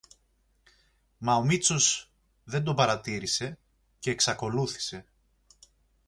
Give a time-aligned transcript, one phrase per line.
[1.17, 2.11] Μα ο Μήτσος
[2.43, 3.57] δεν τον παρατήρησε,
[3.99, 5.05] κι εξακολούθησε: